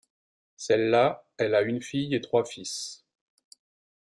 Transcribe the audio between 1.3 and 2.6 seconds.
elle a une fille et trois